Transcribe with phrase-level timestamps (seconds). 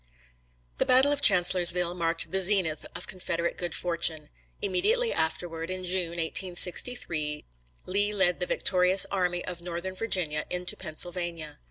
[0.79, 4.29] The battle of Chancellorsville marked the zenith of Confederate good fortune.
[4.59, 7.45] Immediately afterward, in June, 1863,
[7.85, 11.59] Lee led the victorious army of Northern Virginia into Pennsylvania.